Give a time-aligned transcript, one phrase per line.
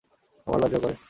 [0.47, 0.95] আমার লজ্জা করে।